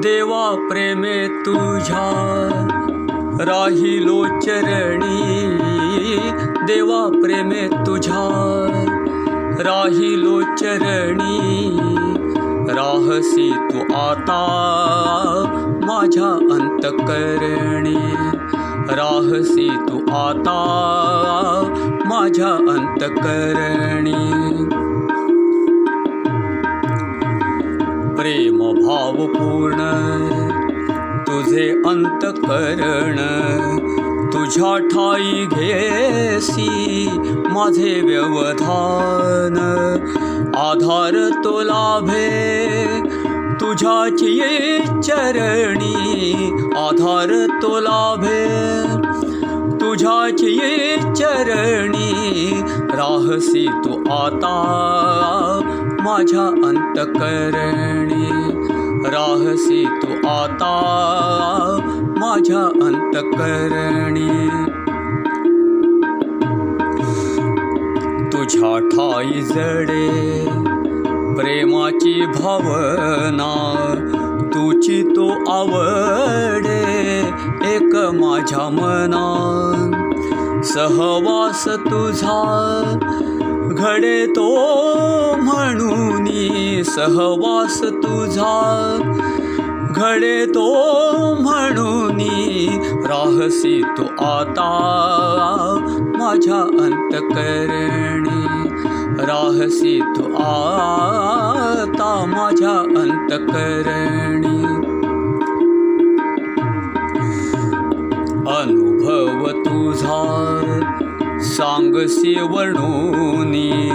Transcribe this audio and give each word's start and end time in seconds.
देवा 0.00 0.54
प्रेमे 0.54 1.28
तुझा 1.28 2.10
राहिलो 3.40 4.24
चरणी. 4.24 5.48
देवा 6.66 7.20
प्रेमे 7.22 7.68
तुझा 7.68 8.28
राहिलो 9.58 10.42
चरणी. 10.42 11.78
राहसी 12.68 13.52
तू 13.52 13.94
आता 13.94 14.42
माझ्या 15.84 16.54
अंतकरणी. 16.54 18.14
राहसी 18.90 19.68
तू 19.68 19.98
आता 20.12 20.60
माझ्या 22.04 22.48
अंतकरणी 22.48 24.30
प्रेम 28.20 28.58
भावपूर्ण 28.58 29.78
तुझे 31.26 31.68
अंतकरण 31.86 33.16
तुझ्या 34.32 34.76
ठाई 34.88 35.46
घेसी 35.46 36.68
माझे 37.52 38.00
व्यवधान. 38.00 39.56
आधार 40.56 41.16
तो 41.44 41.60
लाभे 41.60 42.28
तुझ्याची 43.60 44.38
चरणी 45.02 45.94
आधार 46.76 47.46
तो 47.62 47.78
लाभे 47.80 48.46
तुझ्याची 49.76 50.58
चरणी. 51.16 52.10
राहसी 52.92 53.66
तू 53.84 54.02
आता 54.12 54.56
माझ्या 56.00 56.68
अंतकरणी 56.68 58.30
राहसी 59.06 59.84
तू 59.84 60.14
तुझ्या 68.32 68.78
ठाई 68.88 69.40
जडे 69.40 70.44
प्रेमाची 71.36 72.26
भावना 72.26 73.52
तुची 74.54 75.02
तो 75.02 75.52
आवडे 75.52 77.20
एक 77.74 77.94
माझ्या 77.94 78.68
मना. 78.72 79.26
सहवास 80.64 81.68
तुझा 81.68 82.40
घडे 83.70 84.26
तो 84.26 84.56
म्हणून 85.36 85.79
सहवास 87.00 87.82
तुझा 87.82 88.54
घडे 89.96 90.46
तो 90.46 90.64
म्हणून 91.40 92.18
राहसी 93.06 93.82
तू 93.98 94.02
आता 94.24 94.66
माझ्या 96.18 96.60
अंतकरणी। 96.84 98.44
राहसी 99.26 100.00
तू 100.00 100.22
आता 100.42 102.12
माझ्या 102.26 102.78
अंतकरणी। 103.00 104.62
अनुभव 108.52 109.48
तुझा 109.60 110.22
सांगसी 111.40 112.34
वर्णोनी 112.50 113.90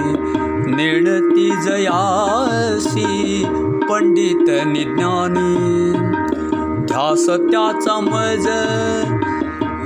नेणती 0.67 1.49
जयासी 1.49 3.43
पंडित 3.89 4.49
निज्ञानी। 4.65 5.91
ध्यास 6.85 7.29
मज 8.01 8.47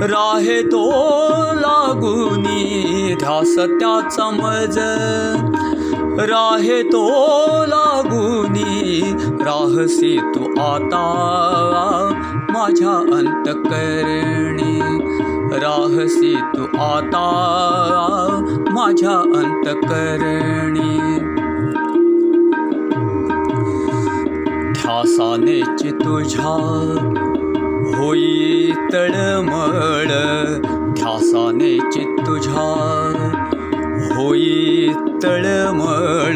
राहे 0.02 0.62
तो 0.62 0.92
लागुनी। 1.56 3.16
ध्यास 3.20 3.56
त्याचा 3.56 4.30
मज 4.30 4.80
राहे 6.30 6.84
तो 6.84 7.04
लागुनी। 7.66 9.02
राहसी 9.42 10.18
तू 10.36 10.62
आता 10.62 11.04
माझ्या 12.50 13.18
अंतकरणी। 13.18 14.80
राहसी 15.54 16.36
तू 16.36 16.64
आता 16.78 17.26
माझ्या 18.90 19.12
अंतकरणी. 19.12 20.98
ध्यासानेच 24.72 25.94
तुझ्या 25.94 26.96
होई 27.96 28.72
तळमळ. 28.94 30.06
ध्यासाने 30.94 31.78
तुझ्या 32.26 33.14
होई 34.16 34.88
तळमळ. 35.24 36.34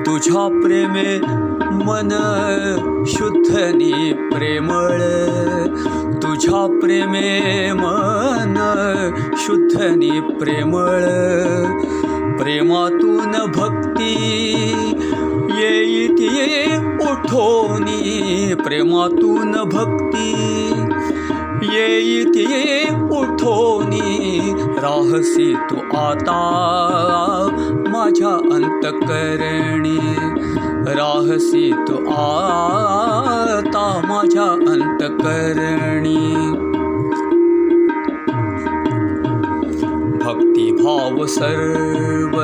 तुझ्या 0.00 0.60
प्रेमे 0.62 1.20
मन 1.84 2.08
शुद्धनी 3.56 4.12
प्रेमळ, 4.12 4.98
तुझ्या 6.16 6.78
प्रेमे 6.82 7.40
मन 7.72 8.54
शुद्धनी 9.36 10.20
प्रेमळ. 10.20 11.00
प्रेमातून 12.36 13.32
भक्ती 13.54 14.14
येईती 15.50 16.76
उठोनी. 17.00 18.54
प्रेमातून 18.54 19.52
भक्ती 19.64 20.34
येईती 21.62 22.84
उठोनी. 22.94 24.40
राहसी 24.56 25.54
तू 25.54 25.96
आता 25.96 26.40
माझ्या 27.88 28.54
अंतकरणी. 28.54 29.98
राहसी 30.88 31.72
तू 31.72 31.94
आता 32.10 34.00
माझ्या 34.04 34.42
अंतकरणी. 34.42 36.16
भक्तिभाव 40.24 41.26
सर्व 41.26 42.42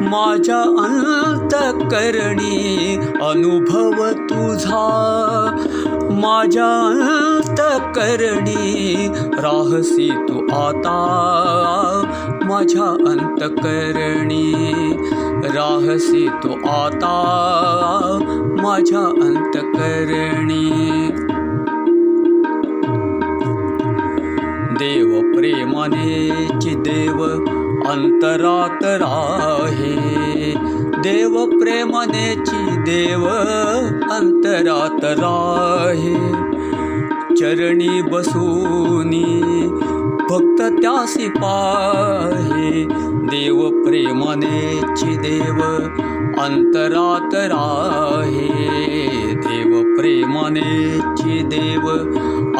माझ्या 0.00 0.62
अंतकरणी 0.62 2.96
अनुभव 3.22 4.10
तुझा. 4.10 5.56
माझ्या 6.10 7.06
अंतकरणी 7.06 9.08
राहसी 9.16 10.10
तू 10.10 10.54
आता. 10.54 12.02
माझ्या 12.44 12.84
अंतकरणी 12.84 14.52
राहसी 15.44 16.28
तू 16.28 16.68
आता. 16.68 18.18
माझ्या 18.62 18.98
अंतकरणी 18.98 20.70
देव 24.78 25.34
प्रेमाने 25.34 26.48
देव 26.64 27.26
अंतरात 27.86 28.84
राहे 29.02 29.94
देव 31.02 31.44
प्रेमानेची 31.46 32.76
देव 32.80 33.26
अंतरात 34.10 35.04
राहे 35.04 36.14
चरणी 37.36 38.02
बसूनी 38.02 39.24
भक्त 40.30 40.62
त्यासी 40.82 41.28
पाहे। 41.28 42.84
देव 43.30 43.84
प्रेमानेची 43.84 45.16
देव 45.16 45.62
अंतरात 46.40 47.34
राहे 47.34 48.48
देव 49.34 49.82
प्रेमानेची 49.96 51.38
देव 51.42 51.88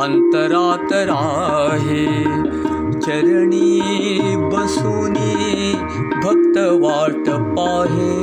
अंतरात 0.03 0.93
राहे 0.93 2.07
चरणी 3.09 3.81
बसूनी 4.37 5.73
भक्त 6.25 6.59
वाट 6.59 7.31
पाहे। 7.31 8.23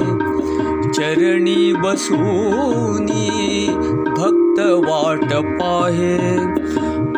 चरणी 0.94 1.74
बसूनी 1.74 3.30
भक्त 4.08 4.60
वाट 4.60 5.34
पाहे। 5.34 6.38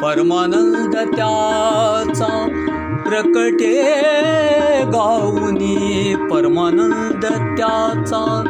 परमानंद 0.01 0.95
त्याचा 0.95 2.47
प्रकटे 3.05 3.83
गाऊनी। 4.85 6.15
परमानंद 6.31 7.25
त्याचा 7.57 8.43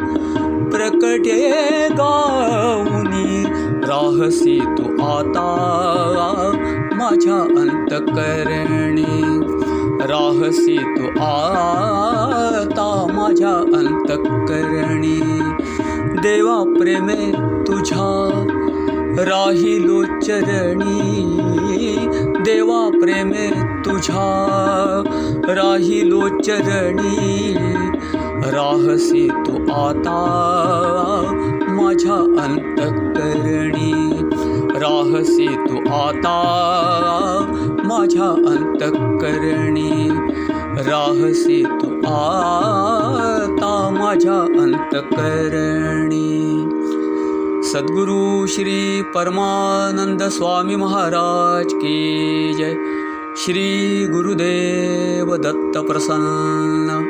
प्रकटे 0.72 1.50
गाऊनी। 1.90 3.44
राहसी 3.82 4.60
तू 4.60 5.02
आता 5.06 5.64
माझ्या 6.98 7.40
अंतकरणी. 7.60 9.04
राहसी 10.00 10.76
तू 10.76 11.06
आता 11.20 13.06
माझ्या 13.10 13.54
अंतकरणी. 13.54 15.20
देवा 16.22 16.74
प्रेमे 16.78 17.32
तुझ्या 17.62 18.44
राहिलो 19.18 20.02
चरणी. 20.02 21.36
देवा 22.44 22.88
प्रेमे 23.00 23.50
तुझ्या 23.84 25.02
राहिलो 25.48 26.28
चरणी. 26.28 27.54
राहसी 28.44 29.28
तू 29.28 29.72
आता 29.72 30.18
माझ्या 31.88 32.14
अंतकरणी 32.14 34.22
राहसी 34.74 35.46
तू 35.46 35.94
आता. 35.94 36.32
माझ्या 37.84 38.24
अंतकरणी 38.24 40.10
राहसी 40.76 41.64
तू 41.64 41.86
अंतकरणी 44.60 46.64
सद्गुरु 47.62 48.46
श्री 48.46 49.02
परमानंद 49.14 50.22
स्वामी 50.22 50.76
महाराज 50.76 51.74
की 51.74 52.54
जय. 52.58 52.74
श्री 53.36 54.06
गुरुदेव 54.06 55.36
दत्त 55.36 55.78
प्रसन्न 55.78 57.07